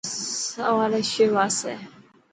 سواري 0.49 1.03
شو 1.11 1.25
آسي. 1.45 1.73